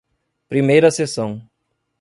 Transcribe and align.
Primeira 0.49 0.89
Seção 0.89 1.47